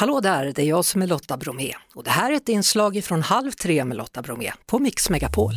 Hallå 0.00 0.20
där, 0.20 0.52
det 0.54 0.62
är 0.62 0.66
jag 0.66 0.84
som 0.84 1.02
är 1.02 1.06
Lotta 1.06 1.36
Bromé 1.36 1.74
och 1.94 2.04
det 2.04 2.10
här 2.10 2.32
är 2.32 2.36
ett 2.36 2.48
inslag 2.48 3.04
från 3.04 3.22
Halv 3.22 3.50
tre 3.50 3.84
med 3.84 3.96
Lotta 3.96 4.22
Bromé 4.22 4.52
på 4.66 4.78
Mix 4.78 5.10
Megapol. 5.10 5.52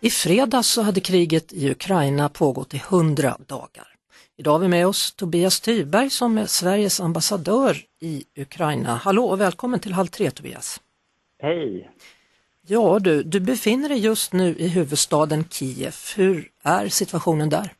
I 0.00 0.10
fredags 0.10 0.68
så 0.68 0.82
hade 0.82 1.00
kriget 1.00 1.52
i 1.52 1.70
Ukraina 1.70 2.28
pågått 2.28 2.74
i 2.74 2.82
hundra 2.88 3.36
dagar. 3.46 3.88
Idag 4.38 4.52
har 4.52 4.58
vi 4.58 4.68
med 4.68 4.86
oss 4.86 5.12
Tobias 5.12 5.60
Tyberg 5.60 6.10
som 6.10 6.38
är 6.38 6.46
Sveriges 6.46 7.00
ambassadör 7.00 7.76
i 8.00 8.24
Ukraina. 8.36 8.96
Hallå 8.96 9.24
och 9.24 9.40
välkommen 9.40 9.80
till 9.80 9.92
Halv 9.92 10.06
tre 10.06 10.30
Tobias. 10.30 10.80
Hej! 11.42 11.90
Ja 12.66 12.98
du, 12.98 13.22
du 13.22 13.40
befinner 13.40 13.88
dig 13.88 13.98
just 13.98 14.32
nu 14.32 14.56
i 14.58 14.68
huvudstaden 14.68 15.44
Kiev. 15.50 15.96
Hur 16.16 16.48
är 16.62 16.88
situationen 16.88 17.48
där? 17.48 17.72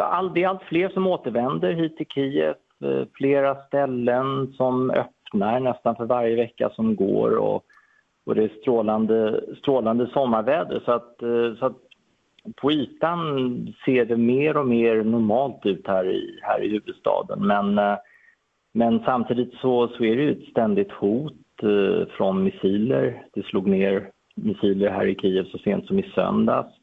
All, 0.00 0.34
det 0.34 0.42
är 0.42 0.48
allt 0.48 0.62
fler 0.62 0.88
som 0.88 1.06
återvänder 1.06 1.72
hit 1.72 1.96
till 1.96 2.06
Kiev. 2.06 2.54
Eh, 2.84 3.06
flera 3.14 3.54
ställen 3.54 4.52
som 4.56 4.90
öppnar 4.90 5.60
nästan 5.60 5.96
för 5.96 6.04
varje 6.04 6.36
vecka 6.36 6.70
som 6.70 6.96
går 6.96 7.36
och, 7.36 7.64
och 8.26 8.34
det 8.34 8.44
är 8.44 8.60
strålande, 8.60 9.40
strålande 9.58 10.06
sommarväder. 10.06 10.82
Så 10.84 10.92
att, 10.92 11.22
eh, 11.22 11.54
så 11.58 11.66
att 11.66 11.76
på 12.56 12.72
ytan 12.72 13.74
ser 13.84 14.04
det 14.04 14.16
mer 14.16 14.56
och 14.56 14.66
mer 14.66 15.02
normalt 15.02 15.66
ut 15.66 15.86
här 15.86 16.10
i, 16.10 16.38
här 16.42 16.62
i 16.62 16.68
huvudstaden. 16.68 17.46
Men, 17.46 17.78
eh, 17.78 17.96
men 18.72 19.02
samtidigt 19.04 19.54
så, 19.54 19.88
så 19.88 20.04
är 20.04 20.16
det 20.16 20.22
ju 20.22 20.32
ett 20.32 20.50
ständigt 20.50 20.92
hot 20.92 21.34
från 22.16 22.42
missiler. 22.42 23.22
Det 23.32 23.42
slog 23.42 23.66
ner 23.66 24.10
missiler 24.34 24.90
här 24.90 25.06
i 25.06 25.14
Kiev 25.14 25.44
så 25.44 25.58
sent 25.58 25.86
som 25.86 25.98
i 25.98 26.10
söndags. 26.14 26.79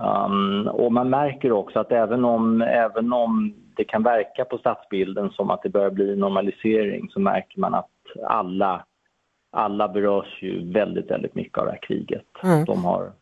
Um, 0.00 0.68
och 0.68 0.92
man 0.92 1.10
märker 1.10 1.52
också 1.52 1.78
att 1.78 1.92
även 1.92 2.24
om, 2.24 2.62
även 2.62 3.12
om 3.12 3.54
det 3.76 3.84
kan 3.84 4.02
verka 4.02 4.44
på 4.44 4.58
stadsbilden 4.58 5.30
som 5.30 5.50
att 5.50 5.62
det 5.62 5.68
börjar 5.68 5.90
bli 5.90 6.16
normalisering 6.16 7.08
så 7.10 7.20
märker 7.20 7.60
man 7.60 7.74
att 7.74 7.90
alla, 8.28 8.84
alla 9.50 9.88
berörs 9.88 10.42
ju 10.42 10.72
väldigt, 10.72 11.10
väldigt 11.10 11.34
mycket 11.34 11.58
av 11.58 11.64
det 11.64 11.70
här 11.70 11.78
kriget. 11.82 12.24
Mm. 12.42 12.64
De 12.64 12.84
har, 12.84 13.12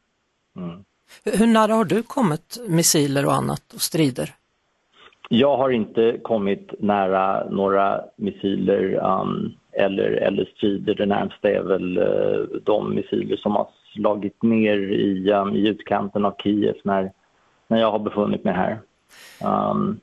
mm. 0.57 0.85
Hur 1.25 1.47
nära 1.47 1.73
har 1.73 1.85
du 1.85 2.03
kommit 2.03 2.59
missiler 2.69 3.27
och 3.27 3.33
annat 3.33 3.73
och 3.75 3.81
strider? 3.81 4.35
Jag 5.29 5.57
har 5.57 5.71
inte 5.71 6.19
kommit 6.23 6.75
nära 6.79 7.51
några 7.51 8.01
missiler 8.17 8.95
um, 8.95 9.53
eller, 9.73 10.11
eller 10.11 10.45
strider. 10.57 10.95
Det 10.95 11.07
närmsta 11.07 11.49
är 11.51 11.63
väl 11.63 11.99
uh, 11.99 12.61
de 12.65 12.95
missiler 12.95 13.37
som 13.37 13.57
har 13.57 13.69
slagit 13.93 14.43
ner 14.43 14.79
i, 14.79 15.33
um, 15.33 15.57
i 15.57 15.69
utkanten 15.69 16.25
av 16.25 16.35
Kiev 16.43 16.75
när, 16.85 17.13
när 17.69 17.79
jag 17.79 17.91
har 17.91 17.99
befunnit 17.99 18.45
mig 18.45 18.55
här. 18.55 18.81
Um, 19.71 20.01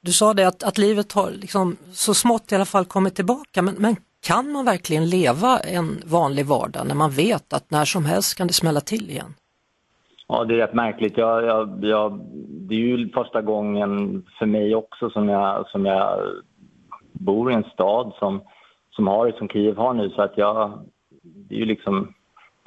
du 0.00 0.12
sa 0.12 0.34
det 0.34 0.48
att, 0.48 0.62
att 0.62 0.78
livet 0.78 1.12
har 1.12 1.30
liksom 1.30 1.76
så 1.92 2.14
smått 2.14 2.52
i 2.52 2.54
alla 2.54 2.64
fall 2.64 2.84
kommit 2.84 3.14
tillbaka, 3.14 3.62
men, 3.62 3.74
men 3.78 3.96
kan 4.26 4.52
man 4.52 4.64
verkligen 4.64 5.08
leva 5.08 5.58
en 5.58 6.02
vanlig 6.06 6.46
vardag 6.46 6.86
när 6.86 6.94
man 6.94 7.10
vet 7.10 7.52
att 7.52 7.70
när 7.70 7.84
som 7.84 8.04
helst 8.04 8.38
kan 8.38 8.46
det 8.46 8.52
smälla 8.52 8.80
till 8.80 9.10
igen? 9.10 9.34
Ja, 10.28 10.44
det 10.44 10.54
är 10.54 10.58
rätt 10.58 10.74
märkligt. 10.74 11.16
Jag, 11.16 11.44
jag, 11.44 11.84
jag, 11.84 12.20
det 12.68 12.74
är 12.74 12.78
ju 12.78 13.08
första 13.08 13.42
gången 13.42 14.22
för 14.38 14.46
mig 14.46 14.74
också 14.74 15.10
som 15.10 15.28
jag, 15.28 15.68
som 15.68 15.86
jag 15.86 16.18
bor 17.12 17.50
i 17.50 17.54
en 17.54 17.64
stad 17.64 18.12
som, 18.18 18.40
som 18.90 19.06
har 19.06 19.26
det 19.26 19.38
som 19.38 19.48
Kiev 19.48 19.76
har 19.76 19.94
nu. 19.94 20.10
Så 20.10 20.22
att 20.22 20.38
jag, 20.38 20.84
det 21.22 21.54
är 21.54 21.58
ju 21.58 21.64
liksom 21.64 22.14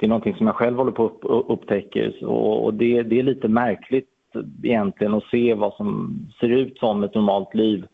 det 0.00 0.06
är 0.06 0.08
någonting 0.08 0.36
som 0.36 0.46
jag 0.46 0.56
själv 0.56 0.76
håller 0.76 0.92
på 0.92 1.06
att 1.06 1.50
upptäcka. 1.50 2.26
och 2.26 2.74
det, 2.74 3.02
det 3.02 3.18
är 3.18 3.22
lite 3.22 3.48
märkligt 3.48 4.08
egentligen 4.62 5.14
att 5.14 5.30
se 5.30 5.54
vad 5.54 5.74
som 5.74 6.18
ser 6.40 6.48
ut 6.48 6.78
som 6.78 7.04
ett 7.04 7.14
normalt 7.14 7.54
liv 7.54 7.86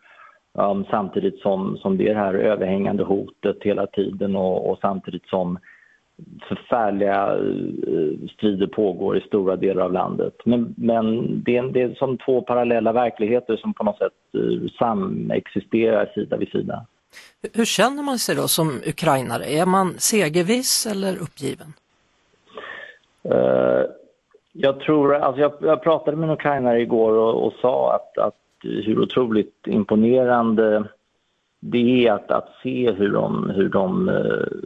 um, 0.52 0.84
samtidigt 0.90 1.38
som, 1.38 1.76
som 1.76 1.96
det 1.96 2.08
är 2.08 2.14
det 2.14 2.20
här 2.20 2.34
överhängande 2.34 3.04
hotet 3.04 3.56
hela 3.60 3.86
tiden 3.86 4.36
och, 4.36 4.70
och 4.70 4.78
samtidigt 4.80 5.28
som 5.28 5.58
förfärliga 6.48 7.32
eh, 7.32 8.28
strider 8.28 8.66
pågår 8.66 9.18
i 9.18 9.20
stora 9.20 9.56
delar 9.56 9.82
av 9.84 9.92
landet. 9.92 10.34
Men, 10.44 10.74
men 10.76 11.26
det, 11.42 11.56
är, 11.56 11.62
det 11.62 11.82
är 11.82 11.94
som 11.94 12.18
två 12.18 12.42
parallella 12.42 12.92
verkligheter 12.92 13.56
som 13.56 13.74
på 13.74 13.84
något 13.84 13.98
sätt 13.98 14.12
eh, 14.34 14.68
samexisterar 14.78 16.12
sida 16.14 16.36
vid 16.36 16.48
sida. 16.48 16.86
Hur 17.54 17.64
känner 17.64 18.02
man 18.02 18.18
sig 18.18 18.36
då 18.36 18.48
som 18.48 18.80
ukrainare? 18.86 19.44
Är 19.44 19.66
man 19.66 19.94
segerviss 19.98 20.86
eller 20.86 21.16
uppgiven? 21.16 21.72
Eh, 23.30 23.84
jag 24.52 24.80
tror, 24.80 25.14
alltså 25.14 25.40
jag, 25.40 25.52
jag, 25.60 25.82
pratade 25.82 26.16
med 26.16 26.28
en 26.28 26.34
ukrainare 26.34 26.80
igår 26.80 27.12
och, 27.12 27.46
och 27.46 27.52
sa 27.52 27.94
att, 27.94 28.18
att, 28.18 28.34
hur 28.62 28.98
otroligt 28.98 29.66
imponerande 29.66 30.84
det 31.60 32.06
är 32.06 32.12
att, 32.12 32.30
att 32.30 32.48
se 32.62 32.92
hur 32.92 33.12
de, 33.12 33.50
hur, 33.50 33.68
de, 33.68 34.08
eh, 34.08 34.58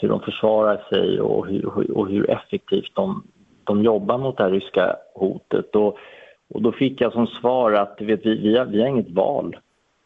hur 0.00 0.08
de 0.08 0.20
försvarar 0.20 0.84
sig 0.88 1.20
och 1.20 1.46
hur, 1.46 1.90
och 1.96 2.08
hur 2.08 2.30
effektivt 2.30 2.94
de, 2.94 3.22
de 3.64 3.82
jobbar 3.82 4.18
mot 4.18 4.36
det 4.36 4.42
här 4.42 4.50
ryska 4.50 4.96
hotet. 5.14 5.76
Och, 5.76 5.98
och 6.54 6.62
då 6.62 6.72
fick 6.72 7.00
jag 7.00 7.12
som 7.12 7.26
svar 7.26 7.72
att 7.72 8.00
vet, 8.00 8.26
vi, 8.26 8.38
vi, 8.38 8.58
har, 8.58 8.64
vi 8.64 8.80
har 8.80 8.88
inget 8.88 9.10
val. 9.10 9.56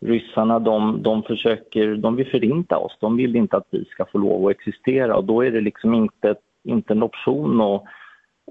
Ryssarna 0.01 0.59
de, 0.59 1.03
de 1.03 1.23
försöker, 1.23 1.97
de 1.97 2.17
vill 2.17 2.31
förinta 2.31 2.79
oss, 2.79 2.97
de 3.01 3.17
vill 3.17 3.37
inte 3.37 3.57
att 3.57 3.67
vi 3.71 3.85
ska 3.85 4.05
få 4.05 4.19
lov 4.19 4.47
att 4.47 4.51
existera 4.51 5.17
och 5.17 5.25
då 5.25 5.45
är 5.45 5.51
det 5.51 5.61
liksom 5.61 5.95
inte 5.95 6.31
ett 6.31 6.41
inte 6.69 6.93
en 6.93 7.03
option 7.03 7.61
att, 7.61 7.83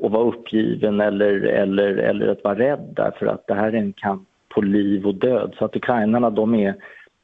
att 0.06 0.12
vara 0.12 0.28
uppgiven 0.28 1.02
eller, 1.02 1.42
eller, 1.42 1.98
eller 1.98 2.28
att 2.28 2.44
vara 2.44 2.60
rädd 2.60 2.94
därför 2.96 3.26
att 3.26 3.48
det 3.48 3.54
här 3.54 3.68
är 3.68 3.78
en 3.78 3.94
kamp 3.94 4.28
på 4.56 4.62
liv 4.62 5.08
och 5.08 5.16
död. 5.16 5.56
Så 5.60 5.66
att 5.66 5.76
ukrainarna 5.76 6.30
de 6.30 6.56
är, 6.56 6.76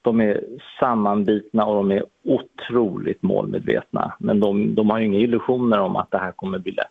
de 0.02 0.22
är 0.22 0.44
sammanbitna 0.80 1.66
och 1.66 1.76
de 1.76 1.92
är 1.92 2.04
otroligt 2.24 3.22
målmedvetna. 3.22 4.14
Men 4.20 4.40
de, 4.40 4.76
de 4.76 4.90
har 4.90 5.00
inga 5.00 5.20
illusioner 5.20 5.80
om 5.80 5.96
att 5.96 6.12
det 6.12 6.18
här 6.18 6.32
kommer 6.32 6.60
bli 6.60 6.72
lätt. 6.72 6.88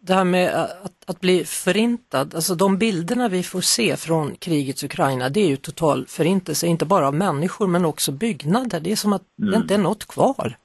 Det 0.00 0.14
här 0.14 0.24
med 0.24 0.54
att, 0.84 1.10
att 1.10 1.20
bli 1.20 1.44
förintad, 1.44 2.34
alltså 2.34 2.54
de 2.54 2.78
bilderna 2.78 3.28
vi 3.28 3.42
får 3.42 3.60
se 3.60 3.96
från 3.96 4.34
krigets 4.34 4.84
Ukraina 4.84 5.28
det 5.28 5.40
är 5.40 5.48
ju 5.48 5.56
total 5.56 6.06
förintelse, 6.06 6.66
inte 6.66 6.86
bara 6.86 7.06
av 7.06 7.14
människor 7.14 7.66
men 7.66 7.84
också 7.84 8.12
byggnader. 8.12 8.80
Det 8.80 8.92
är 8.92 8.96
som 8.96 9.12
att 9.12 9.38
mm. 9.38 9.50
det 9.50 9.56
inte 9.56 9.74
är 9.74 9.78
något 9.78 10.06
kvar. 10.06 10.56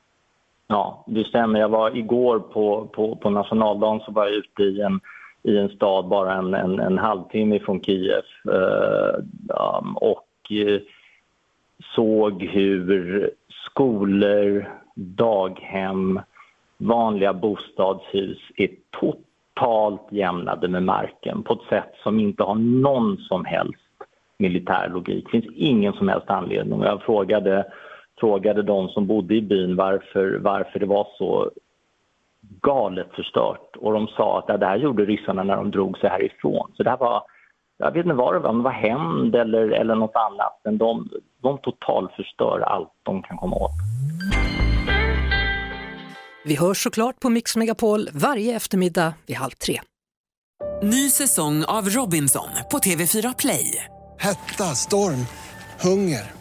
Ja, 0.71 1.03
det 1.07 1.23
stämmer. 1.23 1.59
Jag 1.59 1.69
var 1.69 1.97
igår 1.97 2.39
på, 2.39 2.87
på, 2.93 3.15
på 3.15 3.29
nationaldagen 3.29 3.99
så 3.99 4.11
var 4.11 4.25
jag 4.25 4.33
ute 4.33 4.63
i 4.63 4.81
en, 4.81 4.99
i 5.43 5.57
en 5.57 5.69
stad 5.69 6.07
bara 6.07 6.33
en, 6.33 6.53
en, 6.53 6.79
en 6.79 6.97
halvtimme 6.97 7.59
från 7.59 7.83
Kiev 7.83 8.23
eh, 8.47 9.19
och 9.95 10.51
eh, 10.51 10.81
såg 11.95 12.43
hur 12.43 13.29
skolor, 13.65 14.69
daghem, 14.95 16.19
vanliga 16.77 17.33
bostadshus 17.33 18.39
är 18.57 18.69
totalt 18.99 20.07
jämnade 20.11 20.67
med 20.67 20.83
marken 20.83 21.43
på 21.43 21.53
ett 21.53 21.69
sätt 21.69 21.93
som 22.03 22.19
inte 22.19 22.43
har 22.43 22.55
någon 22.55 23.17
som 23.17 23.45
helst 23.45 23.79
militär 24.37 24.89
logik. 24.89 25.25
Det 25.25 25.41
finns 25.41 25.55
ingen 25.55 25.93
som 25.93 26.07
helst 26.07 26.29
anledning. 26.29 26.81
Jag 26.81 27.01
frågade 27.01 27.65
frågade 28.19 28.63
de 28.63 28.89
som 28.89 29.07
bodde 29.07 29.35
i 29.35 29.41
byn 29.41 29.75
varför, 29.75 30.39
varför 30.39 30.79
det 30.79 30.85
var 30.85 31.07
så 31.17 31.51
galet 32.61 33.07
förstört. 33.15 33.75
Och 33.75 33.93
de 33.93 34.07
sa 34.07 34.39
att 34.39 34.59
det 34.59 34.65
här 34.65 34.77
gjorde 34.77 35.05
ryssarna 35.05 35.43
när 35.43 35.55
de 35.55 35.71
drog 35.71 35.97
sig 35.97 36.09
härifrån. 36.09 36.71
Så 36.73 36.83
det 36.83 36.89
här 36.89 36.97
var, 36.97 37.23
jag 37.77 37.91
vet 37.91 38.05
inte 38.05 38.15
vad 38.15 38.35
det 38.35 38.39
var, 38.39 38.53
det 38.53 38.63
var 38.63 38.71
hämnd 38.71 39.35
eller, 39.35 39.69
eller 39.69 39.95
något 39.95 40.15
annat. 40.15 40.59
Men 40.63 40.77
de, 40.77 41.09
de 41.41 41.57
totalförstör 41.57 42.59
allt 42.59 42.93
de 43.03 43.23
kan 43.23 43.37
komma 43.37 43.55
åt. 43.55 43.71
Vi 46.45 46.55
hörs 46.55 46.83
såklart 46.83 47.19
på 47.19 47.29
Mix 47.29 47.55
Megapol 47.55 48.09
varje 48.13 48.55
eftermiddag 48.55 49.13
vid 49.25 49.35
halv 49.37 49.51
tre. 49.51 49.81
Ny 50.83 51.09
säsong 51.09 51.63
av 51.67 51.89
Robinson 51.89 52.49
på 52.71 52.77
TV4 52.77 53.35
Play. 53.37 53.85
Hetta, 54.19 54.63
storm, 54.63 55.25
hunger. 55.81 56.40